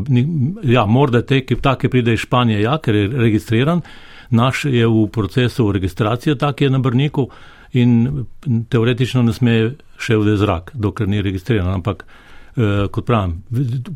ja, 0.65 0.86
morda 0.89 1.22
te, 1.22 1.44
ki 1.46 1.60
take 1.62 1.91
pride 1.94 2.15
iz 2.18 2.24
Španije, 2.25 2.63
ja, 2.63 2.79
ker 2.82 2.98
je 2.98 3.10
registriran, 3.13 3.84
naš 4.34 4.65
je 4.65 4.88
v 4.88 5.06
procesu 5.13 5.68
registracije, 5.72 6.36
tak 6.41 6.62
je 6.62 6.70
na 6.70 6.82
Brniku 6.82 7.27
in 7.77 8.25
teoretično 8.70 9.22
ne 9.24 9.34
sme 9.34 9.56
še 10.01 10.18
v 10.18 10.36
zrak, 10.41 10.74
dokler 10.74 11.10
ni 11.10 11.22
registriran, 11.22 11.70
ampak 11.77 12.01
eh, 12.06 12.88
kot 12.89 13.06
pravim, 13.06 13.44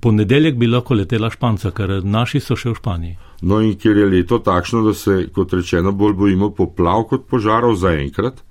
ponedeljek 0.02 0.58
bi 0.62 0.70
lahko 0.70 0.98
letela 1.00 1.32
Španca, 1.34 1.74
ker 1.74 2.02
naši 2.06 2.42
so 2.42 2.58
še 2.60 2.70
v 2.70 2.78
Španiji. 2.78 3.18
No 3.50 3.60
in 3.66 3.74
ker 3.82 3.98
je 3.98 4.06
leto 4.08 4.40
takšno, 4.46 4.86
da 4.86 4.94
se, 4.94 5.24
kot 5.34 5.54
rečeno, 5.58 5.92
bolj 5.92 6.14
bojimo 6.22 6.54
poplav 6.54 7.08
kot 7.10 7.26
požarov 7.30 7.76
zaenkrat. 7.82 8.46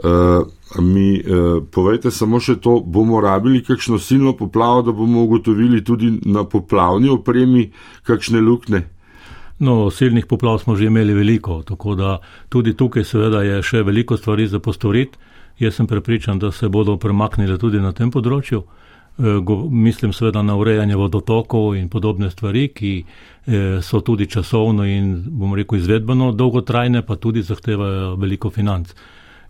Uh, 0.00 0.46
mi 0.80 1.20
uh, 1.20 1.60
povejte 1.70 2.10
samo 2.10 2.38
še 2.40 2.54
to, 2.62 2.78
bomo 2.80 3.20
rabili 3.20 3.60
kakšno 3.60 3.98
silno 3.98 4.32
poplavo, 4.32 4.82
da 4.82 4.92
bomo 4.96 5.26
ugotovili 5.26 5.82
tudi 5.84 6.08
na 6.24 6.44
poplavni 6.48 7.10
opremi 7.12 7.66
kakšne 8.08 8.40
lukne? 8.40 8.80
No, 9.60 9.90
silnih 9.90 10.24
poplav 10.26 10.62
smo 10.62 10.76
že 10.76 10.86
imeli 10.88 11.14
veliko, 11.14 11.62
tako 11.62 11.94
da 11.94 12.18
tudi 12.48 12.72
tukaj 12.72 13.04
seveda 13.04 13.42
je 13.44 13.60
še 13.62 13.82
veliko 13.84 14.16
stvari 14.16 14.46
za 14.48 14.58
postoriti. 14.58 15.18
Jaz 15.60 15.76
sem 15.76 15.86
prepričan, 15.86 16.38
da 16.38 16.48
se 16.52 16.68
bodo 16.68 16.96
premaknile 16.96 17.58
tudi 17.60 17.80
na 17.80 17.92
tem 17.92 18.08
področju. 18.10 18.62
E, 19.20 19.36
go, 19.44 19.66
mislim 19.68 20.14
seveda 20.16 20.40
na 20.42 20.56
urejanje 20.56 20.96
vodotokov 20.96 21.74
in 21.76 21.90
podobne 21.92 22.30
stvari, 22.32 22.70
ki 22.72 22.92
e, 22.96 23.04
so 23.84 24.00
tudi 24.00 24.24
časovno 24.32 24.88
in, 24.88 25.12
bom 25.28 25.52
rekel, 25.52 25.76
izvedbeno 25.76 26.32
dolgotrajne, 26.32 27.04
pa 27.04 27.20
tudi 27.20 27.44
zahtevajo 27.44 28.14
veliko 28.16 28.48
financ 28.48 28.94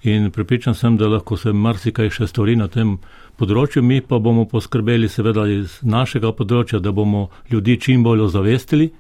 in 0.03 0.31
pripričan 0.31 0.75
sem, 0.75 0.97
da 0.97 1.09
lahko 1.09 1.37
se 1.37 1.53
marsikaj 1.53 2.11
še 2.11 2.27
stori 2.27 2.57
na 2.57 2.69
tem 2.69 2.97
področju. 3.37 3.83
Mi 3.83 4.01
pa 4.01 4.19
bomo 4.19 4.47
poskrbeli 4.49 5.09
seveda 5.09 5.47
iz 5.49 5.81
našega 5.83 6.33
področja, 6.33 6.81
da 6.81 6.93
bomo 6.93 7.29
ljudi 7.53 7.77
čim 7.81 8.03
bolj 8.05 8.25
ozavestili 8.29 8.91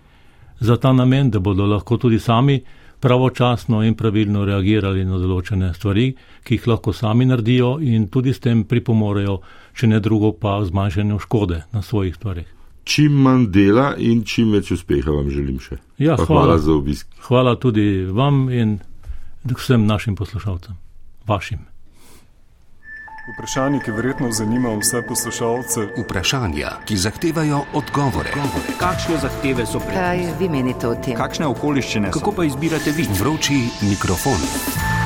za 0.61 0.77
ta 0.77 0.93
namen, 0.93 1.31
da 1.31 1.41
bodo 1.41 1.67
lahko 1.67 1.97
tudi 1.97 2.19
sami 2.21 2.61
pravočasno 3.01 3.81
in 3.83 3.95
pravilno 3.97 4.45
reagirali 4.45 5.07
na 5.09 5.17
določene 5.17 5.73
stvari, 5.75 6.11
ki 6.45 6.59
jih 6.59 6.67
lahko 6.69 6.93
sami 6.93 7.25
naredijo 7.25 7.79
in 7.81 8.11
tudi 8.13 8.35
s 8.37 8.45
tem 8.45 8.67
pripomorejo, 8.69 9.39
če 9.73 9.89
ne 9.89 10.01
drugo 10.05 10.35
pa 10.37 10.59
zmanjšanju 10.65 11.21
škode 11.25 11.63
na 11.73 11.81
svojih 11.83 12.19
stvarih. 12.21 12.51
Čim 12.85 13.17
manj 13.25 13.49
dela 13.55 13.95
in 13.97 14.21
čim 14.25 14.53
več 14.53 14.73
uspeha 14.77 15.15
vam 15.15 15.33
želim 15.33 15.57
še. 15.61 15.81
Ja, 15.97 16.19
hvala. 16.21 16.29
hvala 16.29 16.61
za 16.61 16.77
obisk. 16.77 17.09
Hvala 17.25 17.57
tudi 17.57 18.05
vam 18.05 18.49
in 18.53 18.79
vsem 19.57 19.89
našim 19.89 20.17
poslušalcem 20.17 20.90
vašim. 21.27 21.67
Vprašanje, 23.35 23.81
ki 23.85 23.91
verjetno 23.91 24.31
zanima 24.33 24.73
vse 24.79 25.03
poslušalce. 25.09 25.81
Vprašanja, 25.99 26.71
ki 26.85 26.97
zahtevajo 26.97 27.61
odgovore. 27.75 28.33
Kakšne 28.81 29.21
zahteve 29.23 29.67
so 29.67 29.79
pred 29.79 29.95
nami? 29.95 30.25
Kaj 30.27 30.39
vi 30.41 30.49
menite 30.49 30.89
o 30.89 30.95
tem? 30.95 31.15
Kakšne 31.17 31.47
okoliščine? 31.47 32.11
Kako 32.11 32.33
pa 32.33 32.45
izbirate 32.45 32.91
vi? 32.91 33.07
Vroči 33.21 33.61
mikrofon. 33.87 35.00